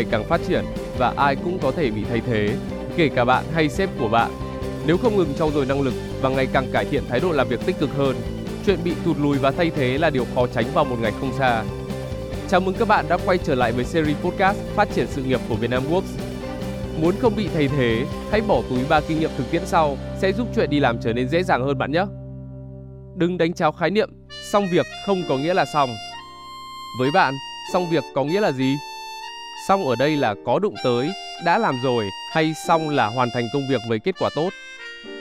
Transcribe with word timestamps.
ngày 0.00 0.06
càng 0.10 0.24
phát 0.24 0.40
triển 0.48 0.64
và 0.98 1.12
ai 1.16 1.36
cũng 1.36 1.58
có 1.62 1.72
thể 1.72 1.90
bị 1.90 2.04
thay 2.04 2.20
thế, 2.20 2.56
kể 2.96 3.08
cả 3.08 3.24
bạn 3.24 3.44
hay 3.52 3.68
sếp 3.68 3.90
của 3.98 4.08
bạn. 4.08 4.30
Nếu 4.86 4.98
không 4.98 5.16
ngừng 5.16 5.34
trau 5.38 5.50
dồi 5.50 5.66
năng 5.66 5.80
lực 5.80 5.94
và 6.20 6.28
ngày 6.28 6.46
càng 6.52 6.66
cải 6.72 6.84
thiện 6.84 7.02
thái 7.08 7.20
độ 7.20 7.32
làm 7.32 7.48
việc 7.48 7.60
tích 7.66 7.76
cực 7.78 7.90
hơn, 7.96 8.16
chuyện 8.66 8.78
bị 8.84 8.94
tụt 9.04 9.18
lùi 9.18 9.38
và 9.38 9.50
thay 9.50 9.70
thế 9.70 9.98
là 9.98 10.10
điều 10.10 10.24
khó 10.34 10.46
tránh 10.46 10.64
vào 10.74 10.84
một 10.84 10.96
ngày 11.00 11.12
không 11.20 11.32
xa. 11.38 11.64
Chào 12.48 12.60
mừng 12.60 12.74
các 12.74 12.88
bạn 12.88 13.04
đã 13.08 13.18
quay 13.26 13.38
trở 13.38 13.54
lại 13.54 13.72
với 13.72 13.84
series 13.84 14.16
podcast 14.16 14.58
Phát 14.74 14.88
triển 14.94 15.06
sự 15.06 15.22
nghiệp 15.22 15.40
của 15.48 15.54
Vietnam 15.54 15.82
Works. 15.90 16.18
Muốn 17.00 17.14
không 17.20 17.36
bị 17.36 17.48
thay 17.54 17.68
thế, 17.68 18.04
hãy 18.30 18.40
bỏ 18.40 18.62
túi 18.70 18.78
ba 18.88 19.00
kinh 19.00 19.20
nghiệm 19.20 19.30
thực 19.38 19.50
tiễn 19.50 19.62
sau 19.66 19.96
sẽ 20.18 20.32
giúp 20.32 20.48
chuyện 20.56 20.70
đi 20.70 20.80
làm 20.80 20.98
trở 21.00 21.12
nên 21.12 21.28
dễ 21.28 21.42
dàng 21.42 21.64
hơn 21.64 21.78
bạn 21.78 21.92
nhé. 21.92 22.04
Đừng 23.16 23.38
đánh 23.38 23.52
tráo 23.52 23.72
khái 23.72 23.90
niệm, 23.90 24.10
xong 24.52 24.66
việc 24.72 24.86
không 25.06 25.22
có 25.28 25.36
nghĩa 25.36 25.54
là 25.54 25.64
xong. 25.74 25.90
Với 26.98 27.10
bạn, 27.14 27.34
xong 27.72 27.90
việc 27.90 28.04
có 28.14 28.24
nghĩa 28.24 28.40
là 28.40 28.52
gì? 28.52 28.76
Xong 29.68 29.88
ở 29.88 29.96
đây 29.96 30.16
là 30.16 30.34
có 30.46 30.58
đụng 30.58 30.74
tới, 30.84 31.10
đã 31.44 31.58
làm 31.58 31.74
rồi 31.82 32.10
hay 32.32 32.54
xong 32.68 32.88
là 32.88 33.06
hoàn 33.06 33.28
thành 33.34 33.48
công 33.52 33.68
việc 33.68 33.80
với 33.88 33.98
kết 33.98 34.14
quả 34.20 34.30
tốt. 34.34 34.50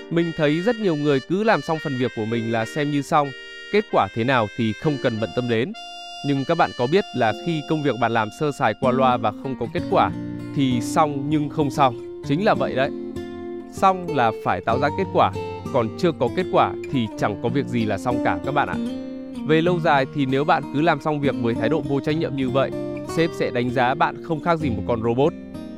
Mình 0.09 0.31
thấy 0.37 0.59
rất 0.59 0.75
nhiều 0.75 0.95
người 0.95 1.19
cứ 1.19 1.43
làm 1.43 1.61
xong 1.61 1.77
phần 1.83 1.97
việc 1.99 2.11
của 2.15 2.25
mình 2.25 2.51
là 2.51 2.65
xem 2.75 2.91
như 2.91 3.01
xong, 3.01 3.27
kết 3.73 3.85
quả 3.91 4.07
thế 4.15 4.23
nào 4.23 4.47
thì 4.57 4.73
không 4.73 4.97
cần 5.03 5.17
bận 5.21 5.29
tâm 5.35 5.49
đến. 5.49 5.73
Nhưng 6.25 6.45
các 6.45 6.57
bạn 6.57 6.71
có 6.77 6.87
biết 6.91 7.03
là 7.15 7.33
khi 7.45 7.61
công 7.69 7.83
việc 7.83 7.95
bạn 8.01 8.11
làm 8.11 8.29
sơ 8.39 8.51
sài 8.51 8.73
qua 8.79 8.91
loa 8.91 9.17
và 9.17 9.31
không 9.31 9.55
có 9.59 9.65
kết 9.73 9.83
quả 9.89 10.11
thì 10.55 10.81
xong 10.81 11.29
nhưng 11.29 11.49
không 11.49 11.71
xong, 11.71 12.21
chính 12.27 12.45
là 12.45 12.53
vậy 12.53 12.75
đấy. 12.75 12.89
Xong 13.73 14.15
là 14.15 14.31
phải 14.43 14.61
tạo 14.61 14.79
ra 14.79 14.89
kết 14.97 15.05
quả, 15.13 15.31
còn 15.73 15.97
chưa 15.99 16.11
có 16.19 16.29
kết 16.35 16.45
quả 16.51 16.71
thì 16.91 17.07
chẳng 17.19 17.39
có 17.43 17.49
việc 17.49 17.65
gì 17.65 17.85
là 17.85 17.97
xong 17.97 18.23
cả 18.25 18.39
các 18.45 18.51
bạn 18.53 18.67
ạ. 18.67 18.75
Về 19.47 19.61
lâu 19.61 19.79
dài 19.79 20.05
thì 20.15 20.25
nếu 20.25 20.43
bạn 20.43 20.63
cứ 20.73 20.81
làm 20.81 21.01
xong 21.01 21.21
việc 21.21 21.35
với 21.41 21.53
thái 21.53 21.69
độ 21.69 21.81
vô 21.89 21.99
trách 21.99 22.17
nhiệm 22.17 22.35
như 22.35 22.49
vậy, 22.49 22.71
sếp 23.15 23.29
sẽ 23.33 23.51
đánh 23.51 23.69
giá 23.69 23.93
bạn 23.93 24.23
không 24.23 24.39
khác 24.39 24.59
gì 24.59 24.69
một 24.69 24.83
con 24.87 25.03
robot, 25.03 25.33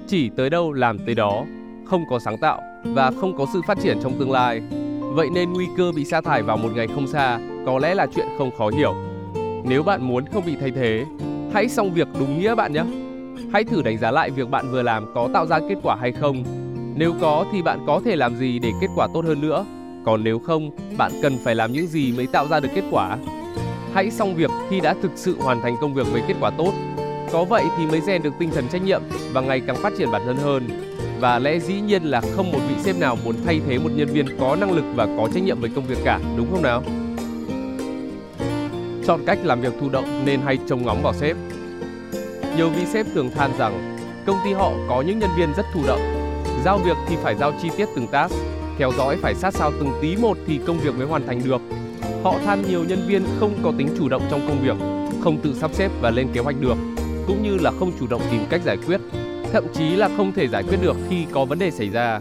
chỉ 0.08 0.30
tới 0.30 0.50
đâu 0.50 0.74
làm 0.74 1.00
tới 1.00 1.16
đó, 1.16 1.46
không 1.86 2.04
có 2.10 2.20
sáng 2.20 2.38
tạo 2.38 2.62
và 2.84 3.12
không 3.22 3.38
có 3.38 3.46
sự 3.54 3.62
phát 3.68 3.78
triển 3.84 3.98
trong 4.04 4.14
tương 4.20 4.32
lai. 4.32 4.62
Vậy 5.02 5.30
nên 5.34 5.54
nguy 5.54 5.66
cơ 5.78 5.92
bị 5.96 6.06
sa 6.06 6.22
thải 6.22 6.44
vào 6.44 6.58
một 6.58 6.70
ngày 6.76 6.88
không 6.88 7.08
xa 7.08 7.40
có 7.66 7.80
lẽ 7.80 7.96
là 7.96 8.08
chuyện 8.16 8.28
không 8.38 8.52
khó 8.58 8.70
hiểu. 8.70 8.96
Nếu 9.66 9.84
bạn 9.84 10.08
muốn 10.08 10.26
không 10.34 10.46
bị 10.46 10.56
thay 10.60 10.72
thế, 10.72 11.06
hãy 11.54 11.70
xong 11.70 11.94
việc 11.94 12.08
đúng 12.20 12.40
nghĩa 12.40 12.56
bạn 12.56 12.74
nhé. 12.74 12.84
Hãy 13.54 13.64
thử 13.64 13.82
đánh 13.82 13.98
giá 13.98 14.12
lại 14.12 14.30
việc 14.30 14.50
bạn 14.50 14.72
vừa 14.72 14.82
làm 14.82 15.06
có 15.14 15.30
tạo 15.34 15.46
ra 15.46 15.60
kết 15.70 15.76
quả 15.84 15.96
hay 15.96 16.12
không. 16.12 16.44
Nếu 16.96 17.14
có 17.22 17.46
thì 17.52 17.62
bạn 17.62 17.80
có 17.88 18.02
thể 18.06 18.16
làm 18.16 18.36
gì 18.36 18.60
để 18.60 18.72
kết 18.82 18.88
quả 18.96 19.08
tốt 19.14 19.26
hơn 19.26 19.42
nữa. 19.42 19.66
Còn 20.06 20.24
nếu 20.24 20.40
không, 20.40 20.72
bạn 20.98 21.12
cần 21.22 21.38
phải 21.44 21.56
làm 21.56 21.72
những 21.72 21.88
gì 21.88 22.14
mới 22.18 22.28
tạo 22.28 22.48
ra 22.48 22.60
được 22.60 22.70
kết 22.76 22.84
quả. 22.92 23.18
Hãy 23.94 24.12
xong 24.12 24.36
việc 24.36 24.52
khi 24.70 24.80
đã 24.80 24.96
thực 25.02 25.12
sự 25.16 25.36
hoàn 25.40 25.62
thành 25.62 25.76
công 25.82 25.94
việc 25.94 26.08
với 26.12 26.22
kết 26.28 26.36
quả 26.42 26.50
tốt. 26.58 26.74
Có 27.36 27.46
vậy 27.46 27.64
thì 27.78 27.86
mới 27.86 28.02
rèn 28.02 28.24
được 28.24 28.34
tinh 28.40 28.52
thần 28.52 28.68
trách 28.68 28.84
nhiệm 28.84 29.02
và 29.34 29.42
ngày 29.42 29.62
càng 29.68 29.76
phát 29.76 29.94
triển 29.98 30.12
bản 30.12 30.22
thân 30.26 30.38
hơn. 30.38 30.68
Và 31.20 31.40
lẽ 31.40 31.60
dĩ 31.60 31.74
nhiên 31.82 32.04
là 32.04 32.22
không 32.36 32.52
một 32.52 32.60
vị 32.70 32.76
sếp 32.84 33.00
nào 33.00 33.18
muốn 33.26 33.36
thay 33.46 33.62
thế 33.68 33.78
một 33.78 33.90
nhân 33.96 34.08
viên 34.08 34.40
có 34.40 34.56
năng 34.56 34.72
lực 34.72 34.84
và 34.96 35.06
có 35.18 35.28
trách 35.34 35.44
nhiệm 35.44 35.60
với 35.62 35.70
công 35.76 35.86
việc 35.86 35.98
cả, 36.04 36.20
đúng 36.38 36.52
không 36.52 36.62
nào? 36.62 36.84
Chọn 39.08 39.26
cách 39.26 39.40
làm 39.44 39.62
việc 39.62 39.74
thụ 39.82 39.90
động 39.90 40.26
nên 40.26 40.42
hay 40.42 40.58
trông 40.68 40.86
ngóng 40.86 41.04
vào 41.04 41.14
sếp. 41.14 41.38
Nhiều 42.58 42.70
vị 42.70 42.86
sếp 42.86 43.06
thường 43.14 43.30
than 43.30 43.52
rằng 43.58 43.98
công 44.26 44.38
ty 44.46 44.54
họ 44.54 44.72
có 44.90 45.02
những 45.02 45.20
nhân 45.20 45.30
viên 45.38 45.54
rất 45.58 45.66
thụ 45.74 45.82
động. 45.88 46.02
Giao 46.66 46.78
việc 46.78 46.98
thì 47.08 47.16
phải 47.24 47.36
giao 47.36 47.54
chi 47.62 47.70
tiết 47.78 47.90
từng 47.96 48.08
task, 48.08 48.36
theo 48.78 48.92
dõi 48.98 49.18
phải 49.22 49.36
sát 49.36 49.54
sao 49.54 49.72
từng 49.80 49.92
tí 50.02 50.16
một 50.16 50.38
thì 50.48 50.60
công 50.68 50.78
việc 50.78 50.96
mới 50.98 51.08
hoàn 51.08 51.28
thành 51.28 51.42
được. 51.44 51.62
Họ 52.24 52.36
than 52.46 52.64
nhiều 52.68 52.84
nhân 52.84 53.04
viên 53.08 53.26
không 53.40 53.54
có 53.64 53.72
tính 53.78 53.88
chủ 53.98 54.10
động 54.10 54.22
trong 54.32 54.48
công 54.48 54.62
việc, 54.64 54.78
không 55.24 55.38
tự 55.44 55.54
sắp 55.54 55.72
xếp 55.74 55.92
và 56.02 56.10
lên 56.10 56.28
kế 56.34 56.42
hoạch 56.42 56.62
được, 56.62 56.78
cũng 57.28 57.44
như 57.44 57.58
là 57.58 57.72
không 57.80 57.92
chủ 58.00 58.08
động 58.08 58.22
tìm 58.32 58.42
cách 58.50 58.62
giải 58.66 58.78
quyết, 58.88 59.02
thậm 59.52 59.64
chí 59.74 59.96
là 59.96 60.10
không 60.18 60.34
thể 60.34 60.48
giải 60.48 60.64
quyết 60.64 60.78
được 60.82 60.98
khi 61.10 61.26
có 61.32 61.46
vấn 61.46 61.60
đề 61.60 61.72
xảy 61.72 61.90
ra. 61.90 62.20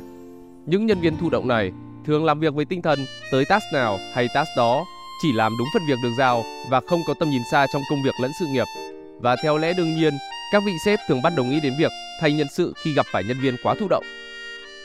Những 0.67 0.87
nhân 0.87 1.01
viên 1.01 1.17
thụ 1.17 1.31
động 1.31 1.49
này 1.49 1.73
thường 2.07 2.25
làm 2.25 2.41
việc 2.41 2.55
với 2.55 2.65
tinh 2.65 2.83
thần 2.83 2.99
tới 3.33 3.45
task 3.45 3.65
nào 3.73 3.99
hay 4.15 4.29
task 4.35 4.49
đó, 4.57 4.85
chỉ 5.23 5.33
làm 5.33 5.53
đúng 5.59 5.69
phần 5.75 5.83
việc 5.89 5.99
được 6.03 6.13
giao 6.19 6.45
và 6.71 6.81
không 6.81 7.01
có 7.07 7.15
tầm 7.15 7.31
nhìn 7.31 7.43
xa 7.51 7.67
trong 7.73 7.83
công 7.91 8.03
việc 8.05 8.15
lẫn 8.23 8.31
sự 8.41 8.47
nghiệp. 8.53 8.67
Và 9.21 9.37
theo 9.43 9.59
lẽ 9.59 9.73
đương 9.73 9.95
nhiên, 9.95 10.15
các 10.53 10.63
vị 10.67 10.73
sếp 10.85 10.99
thường 11.09 11.23
bắt 11.23 11.33
đầu 11.37 11.47
nghĩ 11.47 11.61
đến 11.61 11.75
việc 11.79 11.93
thay 12.21 12.33
nhân 12.33 12.47
sự 12.51 12.73
khi 12.85 12.95
gặp 12.95 13.07
phải 13.13 13.25
nhân 13.25 13.41
viên 13.41 13.57
quá 13.63 13.75
thụ 13.81 13.89
động. 13.89 14.05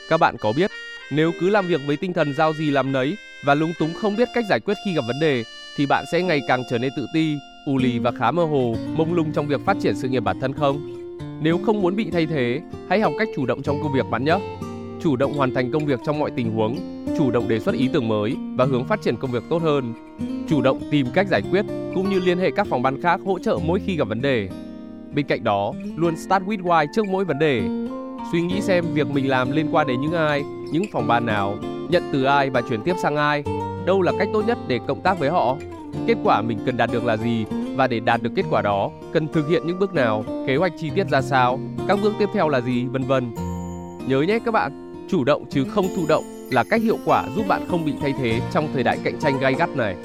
Các 0.10 0.20
bạn 0.20 0.38
có 0.38 0.54
biết, 0.54 0.72
nếu 1.12 1.32
cứ 1.40 1.50
làm 1.50 1.68
việc 1.68 1.82
với 1.86 1.98
tinh 1.98 2.14
thần 2.14 2.34
giao 2.34 2.54
gì 2.54 2.72
làm 2.72 2.92
nấy 2.92 3.18
và 3.46 3.56
lúng 3.56 3.74
túng 3.80 3.94
không 3.94 4.16
biết 4.16 4.30
cách 4.34 4.46
giải 4.50 4.60
quyết 4.60 4.78
khi 4.86 4.94
gặp 4.94 5.02
vấn 5.08 5.20
đề 5.20 5.44
thì 5.78 5.86
bạn 5.86 6.06
sẽ 6.12 6.22
ngày 6.22 6.42
càng 6.48 6.64
trở 6.70 6.78
nên 6.78 6.92
tự 6.98 7.08
ti, 7.14 7.36
ù 7.70 7.78
lì 7.78 8.00
và 8.00 8.12
khá 8.12 8.32
mơ 8.32 8.44
hồ, 8.44 8.76
mông 8.96 9.14
lung 9.14 9.32
trong 9.34 9.48
việc 9.48 9.66
phát 9.66 9.78
triển 9.80 9.96
sự 9.96 10.10
nghiệp 10.10 10.20
bản 10.20 10.40
thân 10.40 10.54
không? 10.54 10.80
Nếu 11.42 11.58
không 11.66 11.82
muốn 11.82 11.96
bị 11.96 12.10
thay 12.12 12.26
thế, 12.26 12.62
hãy 12.90 13.00
học 13.00 13.14
cách 13.20 13.28
chủ 13.36 13.46
động 13.46 13.62
trong 13.62 13.84
công 13.84 13.94
việc 13.94 14.06
bạn 14.12 14.26
nhé. 14.26 14.40
Chủ 15.02 15.16
động 15.16 15.34
hoàn 15.34 15.54
thành 15.54 15.72
công 15.72 15.86
việc 15.86 16.00
trong 16.06 16.20
mọi 16.20 16.32
tình 16.32 16.52
huống, 16.52 16.78
chủ 17.18 17.32
động 17.32 17.48
đề 17.48 17.60
xuất 17.60 17.76
ý 17.76 17.90
tưởng 17.94 18.08
mới 18.08 18.36
và 18.56 18.66
hướng 18.66 18.86
phát 18.86 19.02
triển 19.02 19.16
công 19.16 19.32
việc 19.32 19.44
tốt 19.50 19.62
hơn. 19.62 19.94
Chủ 20.50 20.62
động 20.62 20.80
tìm 20.92 21.08
cách 21.14 21.28
giải 21.28 21.42
quyết 21.52 21.66
cũng 21.96 22.10
như 22.10 22.20
liên 22.20 22.38
hệ 22.38 22.52
các 22.52 22.68
phòng 22.68 22.82
ban 22.82 23.02
khác 23.02 23.22
hỗ 23.26 23.40
trợ 23.40 23.58
mỗi 23.66 23.80
khi 23.86 23.96
gặp 23.96 24.08
vấn 24.08 24.22
đề. 24.22 24.50
Bên 25.16 25.26
cạnh 25.26 25.44
đó, 25.44 25.74
luôn 25.96 26.16
start 26.18 26.44
with 26.44 26.62
why 26.62 26.86
trước 26.96 27.08
mỗi 27.08 27.26
vấn 27.26 27.40
đề. 27.40 27.62
Suy 28.32 28.42
nghĩ 28.42 28.62
xem 28.62 28.86
việc 28.94 29.12
mình 29.12 29.30
làm 29.30 29.52
liên 29.52 29.68
quan 29.72 29.88
đến 29.88 30.02
những 30.02 30.14
ai, 30.14 30.44
những 30.72 30.84
phòng 30.92 31.08
ban 31.08 31.26
nào, 31.26 31.58
nhận 31.90 32.04
từ 32.14 32.24
ai 32.24 32.50
và 32.50 32.62
chuyển 32.62 32.82
tiếp 32.82 32.96
sang 33.02 33.16
ai, 33.16 33.44
đâu 33.86 34.02
là 34.02 34.12
cách 34.20 34.28
tốt 34.34 34.44
nhất 34.48 34.58
để 34.68 34.80
cộng 34.88 35.02
tác 35.02 35.20
với 35.20 35.30
họ, 35.30 35.58
kết 36.08 36.16
quả 36.24 36.42
mình 36.42 36.60
cần 36.66 36.78
đạt 36.78 36.92
được 36.92 37.06
là 37.06 37.18
gì 37.18 37.46
và 37.80 37.88
để 37.88 38.00
đạt 38.00 38.24
được 38.24 38.30
kết 38.36 38.46
quả 38.50 38.62
đó 38.62 38.92
cần 39.14 39.28
thực 39.28 39.48
hiện 39.50 39.68
những 39.68 39.80
bước 39.80 39.94
nào, 39.94 40.24
kế 40.48 40.56
hoạch 40.56 40.72
chi 40.80 40.92
tiết 40.96 41.08
ra 41.10 41.22
sao, 41.22 41.60
các 41.88 42.00
bước 42.04 42.14
tiếp 42.20 42.30
theo 42.34 42.50
là 42.50 42.62
gì, 42.62 42.86
vân 42.86 43.04
vân. 43.04 43.32
Nhớ 44.08 44.22
nhé 44.22 44.40
các 44.46 44.52
bạn, 44.52 45.06
chủ 45.10 45.24
động 45.24 45.46
chứ 45.50 45.64
không 45.64 45.88
thụ 45.96 46.02
động 46.08 46.24
là 46.52 46.64
cách 46.64 46.82
hiệu 46.82 46.98
quả 47.06 47.24
giúp 47.36 47.48
bạn 47.48 47.68
không 47.70 47.86
bị 47.86 47.94
thay 48.02 48.14
thế 48.22 48.42
trong 48.52 48.68
thời 48.74 48.84
đại 48.84 48.98
cạnh 49.04 49.20
tranh 49.20 49.40
gay 49.40 49.54
gắt 49.54 49.70
này. 49.70 49.96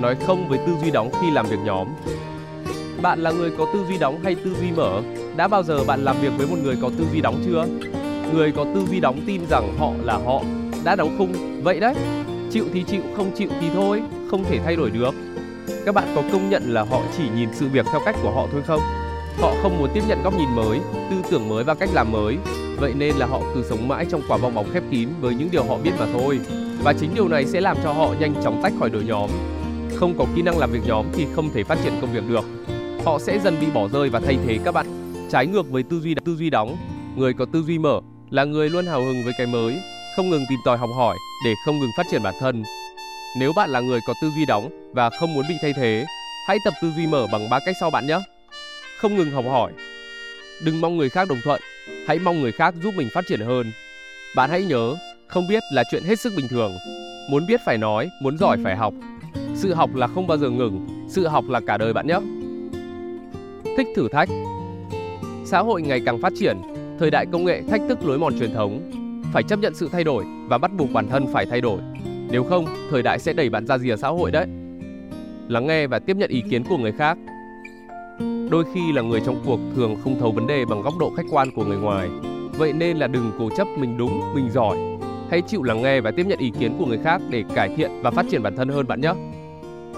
Nói 0.00 0.16
không 0.26 0.48
với 0.48 0.58
tư 0.58 0.72
duy 0.82 0.90
đóng 0.90 1.10
khi 1.20 1.30
làm 1.30 1.46
việc 1.46 1.58
nhóm. 1.64 1.88
Bạn 3.02 3.18
là 3.18 3.30
người 3.30 3.50
có 3.58 3.66
tư 3.72 3.84
duy 3.88 3.98
đóng 3.98 4.20
hay 4.24 4.34
tư 4.34 4.56
duy 4.60 4.70
mở? 4.76 5.02
Đã 5.36 5.48
bao 5.48 5.62
giờ 5.62 5.84
bạn 5.84 6.00
làm 6.04 6.16
việc 6.22 6.32
với 6.38 6.46
một 6.46 6.56
người 6.62 6.76
có 6.82 6.90
tư 6.98 7.06
duy 7.12 7.20
đóng 7.20 7.42
chưa? 7.44 7.66
Người 8.34 8.52
có 8.52 8.64
tư 8.74 8.86
duy 8.90 9.00
đóng 9.00 9.20
tin 9.26 9.40
rằng 9.50 9.74
họ 9.78 9.92
là 10.04 10.16
họ, 10.16 10.42
đã 10.84 10.96
đóng 10.96 11.14
khung, 11.18 11.62
vậy 11.62 11.80
đấy. 11.80 11.94
Chịu 12.50 12.64
thì 12.72 12.84
chịu, 12.84 13.02
không 13.16 13.30
chịu 13.36 13.48
thì 13.60 13.66
thôi, 13.74 14.02
không 14.30 14.44
thể 14.44 14.58
thay 14.64 14.76
đổi 14.76 14.90
được. 14.90 15.14
Các 15.86 15.94
bạn 15.94 16.12
có 16.14 16.22
công 16.32 16.50
nhận 16.50 16.62
là 16.74 16.82
họ 16.82 17.02
chỉ 17.16 17.22
nhìn 17.36 17.48
sự 17.52 17.68
việc 17.68 17.86
theo 17.92 18.00
cách 18.04 18.16
của 18.22 18.30
họ 18.30 18.46
thôi 18.52 18.62
không? 18.66 18.80
Họ 19.38 19.54
không 19.62 19.78
muốn 19.78 19.90
tiếp 19.94 20.02
nhận 20.08 20.22
góc 20.22 20.34
nhìn 20.38 20.48
mới, 20.56 20.80
tư 21.10 21.16
tưởng 21.30 21.48
mới 21.48 21.64
và 21.64 21.74
cách 21.74 21.88
làm 21.92 22.12
mới. 22.12 22.36
Vậy 22.78 22.92
nên 22.96 23.16
là 23.16 23.26
họ 23.26 23.40
cứ 23.54 23.64
sống 23.68 23.88
mãi 23.88 24.06
trong 24.10 24.22
quả 24.28 24.38
bong 24.42 24.54
bóng 24.54 24.70
khép 24.72 24.82
kín 24.90 25.08
với 25.20 25.34
những 25.34 25.48
điều 25.52 25.64
họ 25.64 25.78
biết 25.84 25.90
mà 25.98 26.06
thôi. 26.12 26.40
Và 26.82 26.92
chính 26.92 27.14
điều 27.14 27.28
này 27.28 27.46
sẽ 27.46 27.60
làm 27.60 27.76
cho 27.84 27.92
họ 27.92 28.14
nhanh 28.20 28.34
chóng 28.44 28.60
tách 28.62 28.72
khỏi 28.78 28.90
đội 28.90 29.04
nhóm. 29.04 29.30
Không 29.96 30.14
có 30.18 30.26
kỹ 30.36 30.42
năng 30.42 30.58
làm 30.58 30.70
việc 30.70 30.80
nhóm 30.86 31.06
thì 31.12 31.26
không 31.34 31.50
thể 31.54 31.64
phát 31.64 31.78
triển 31.84 31.92
công 32.00 32.12
việc 32.12 32.28
được. 32.28 32.44
Họ 33.04 33.18
sẽ 33.18 33.38
dần 33.38 33.56
bị 33.60 33.66
bỏ 33.74 33.88
rơi 33.88 34.08
và 34.08 34.20
thay 34.20 34.38
thế 34.46 34.58
các 34.64 34.72
bạn. 34.72 34.86
Trái 35.30 35.46
ngược 35.46 35.70
với 35.70 35.82
tư 35.82 36.00
duy 36.00 36.14
tư 36.24 36.36
duy 36.36 36.50
đóng, 36.50 36.76
người 37.16 37.32
có 37.32 37.44
tư 37.52 37.62
duy 37.62 37.78
mở 37.78 38.00
là 38.30 38.44
người 38.44 38.70
luôn 38.70 38.86
hào 38.86 39.00
hứng 39.00 39.24
với 39.24 39.32
cái 39.38 39.46
mới, 39.46 39.80
không 40.16 40.30
ngừng 40.30 40.44
tìm 40.48 40.58
tòi 40.64 40.78
học 40.78 40.90
hỏi 40.96 41.16
để 41.44 41.54
không 41.66 41.78
ngừng 41.78 41.90
phát 41.96 42.06
triển 42.10 42.22
bản 42.22 42.34
thân. 42.40 42.62
Nếu 43.36 43.52
bạn 43.52 43.70
là 43.70 43.80
người 43.80 44.00
có 44.06 44.14
tư 44.22 44.30
duy 44.30 44.46
đóng 44.46 44.90
và 44.92 45.10
không 45.10 45.34
muốn 45.34 45.44
bị 45.48 45.54
thay 45.62 45.72
thế, 45.72 46.04
hãy 46.46 46.58
tập 46.64 46.74
tư 46.82 46.92
duy 46.96 47.06
mở 47.06 47.26
bằng 47.32 47.50
ba 47.50 47.58
cách 47.66 47.76
sau 47.80 47.90
bạn 47.90 48.06
nhé. 48.06 48.18
Không 48.98 49.16
ngừng 49.16 49.30
học 49.30 49.44
hỏi. 49.48 49.72
Đừng 50.64 50.80
mong 50.80 50.96
người 50.96 51.08
khác 51.08 51.28
đồng 51.28 51.38
thuận, 51.44 51.60
hãy 52.06 52.18
mong 52.18 52.40
người 52.40 52.52
khác 52.52 52.74
giúp 52.82 52.94
mình 52.96 53.08
phát 53.14 53.24
triển 53.28 53.40
hơn. 53.40 53.72
Bạn 54.36 54.50
hãy 54.50 54.62
nhớ, 54.62 54.96
không 55.28 55.48
biết 55.48 55.62
là 55.72 55.84
chuyện 55.90 56.02
hết 56.02 56.20
sức 56.20 56.32
bình 56.36 56.48
thường. 56.48 56.72
Muốn 57.30 57.46
biết 57.46 57.60
phải 57.66 57.78
nói, 57.78 58.10
muốn 58.22 58.38
giỏi 58.38 58.58
phải 58.64 58.76
học. 58.76 58.94
Sự 59.54 59.74
học 59.74 59.94
là 59.94 60.06
không 60.06 60.26
bao 60.26 60.38
giờ 60.38 60.50
ngừng, 60.50 60.86
sự 61.08 61.26
học 61.26 61.44
là 61.48 61.60
cả 61.66 61.78
đời 61.78 61.92
bạn 61.92 62.06
nhé. 62.06 62.18
Thích 63.76 63.86
thử 63.96 64.08
thách. 64.12 64.28
Xã 65.44 65.58
hội 65.58 65.82
ngày 65.82 66.00
càng 66.06 66.22
phát 66.22 66.32
triển, 66.40 66.56
thời 67.00 67.10
đại 67.10 67.26
công 67.32 67.44
nghệ 67.44 67.62
thách 67.70 67.80
thức 67.88 67.98
lối 68.04 68.18
mòn 68.18 68.38
truyền 68.38 68.54
thống, 68.54 68.90
phải 69.32 69.42
chấp 69.42 69.58
nhận 69.58 69.74
sự 69.74 69.88
thay 69.92 70.04
đổi 70.04 70.24
và 70.48 70.58
bắt 70.58 70.70
buộc 70.72 70.90
bản 70.92 71.08
thân 71.08 71.26
phải 71.32 71.46
thay 71.46 71.60
đổi. 71.60 71.78
Nếu 72.30 72.44
không, 72.44 72.66
thời 72.90 73.02
đại 73.02 73.18
sẽ 73.18 73.32
đẩy 73.32 73.50
bạn 73.50 73.66
ra 73.66 73.78
rìa 73.78 73.96
xã 73.96 74.08
hội 74.08 74.30
đấy. 74.30 74.46
Lắng 75.48 75.66
nghe 75.66 75.86
và 75.86 75.98
tiếp 75.98 76.16
nhận 76.16 76.30
ý 76.30 76.42
kiến 76.50 76.64
của 76.64 76.76
người 76.76 76.92
khác. 76.92 77.18
Đôi 78.50 78.64
khi 78.74 78.92
là 78.92 79.02
người 79.02 79.20
trong 79.26 79.42
cuộc 79.46 79.60
thường 79.76 79.96
không 80.04 80.20
thấu 80.20 80.32
vấn 80.32 80.46
đề 80.46 80.64
bằng 80.64 80.82
góc 80.82 80.94
độ 80.98 81.12
khách 81.16 81.26
quan 81.30 81.50
của 81.50 81.64
người 81.64 81.78
ngoài. 81.78 82.08
Vậy 82.58 82.72
nên 82.72 82.96
là 82.96 83.06
đừng 83.06 83.32
cố 83.38 83.48
chấp 83.56 83.66
mình 83.78 83.98
đúng, 83.98 84.34
mình 84.34 84.50
giỏi. 84.50 84.78
Hãy 85.30 85.42
chịu 85.42 85.62
lắng 85.62 85.82
nghe 85.82 86.00
và 86.00 86.10
tiếp 86.10 86.26
nhận 86.26 86.38
ý 86.38 86.52
kiến 86.60 86.72
của 86.78 86.86
người 86.86 86.98
khác 87.04 87.20
để 87.30 87.44
cải 87.54 87.68
thiện 87.76 87.90
và 88.02 88.10
phát 88.10 88.26
triển 88.30 88.42
bản 88.42 88.56
thân 88.56 88.68
hơn 88.68 88.86
bạn 88.86 89.00
nhé. 89.00 89.12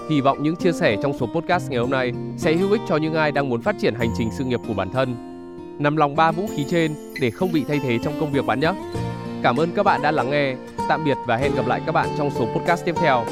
Hy 0.09 0.21
vọng 0.21 0.43
những 0.43 0.55
chia 0.55 0.71
sẻ 0.71 0.97
trong 1.03 1.13
số 1.19 1.25
podcast 1.25 1.69
ngày 1.69 1.79
hôm 1.79 1.89
nay 1.89 2.11
sẽ 2.37 2.53
hữu 2.53 2.71
ích 2.71 2.81
cho 2.87 2.97
những 2.97 3.13
ai 3.13 3.31
đang 3.31 3.49
muốn 3.49 3.61
phát 3.61 3.75
triển 3.79 3.95
hành 3.95 4.09
trình 4.17 4.29
sự 4.37 4.43
nghiệp 4.43 4.59
của 4.67 4.73
bản 4.73 4.89
thân. 4.91 5.15
Nằm 5.79 5.97
lòng 5.97 6.15
ba 6.15 6.31
vũ 6.31 6.47
khí 6.55 6.65
trên 6.69 6.91
để 7.21 7.31
không 7.31 7.51
bị 7.51 7.63
thay 7.67 7.79
thế 7.83 7.99
trong 8.03 8.13
công 8.19 8.31
việc 8.31 8.45
bạn 8.45 8.59
nhé. 8.59 8.73
Cảm 9.43 9.57
ơn 9.57 9.69
các 9.75 9.83
bạn 9.83 10.01
đã 10.01 10.11
lắng 10.11 10.29
nghe. 10.29 10.55
Tạm 10.87 11.03
biệt 11.03 11.17
và 11.25 11.35
hẹn 11.35 11.55
gặp 11.55 11.67
lại 11.67 11.81
các 11.85 11.91
bạn 11.91 12.09
trong 12.17 12.31
số 12.31 12.45
podcast 12.45 12.85
tiếp 12.85 12.95
theo. 12.97 13.25